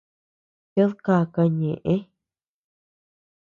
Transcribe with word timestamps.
Ted 0.71 0.91
káka 1.05 1.41
ñeʼë. 1.59 1.95